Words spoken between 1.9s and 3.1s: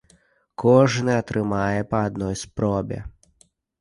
па адной спробе.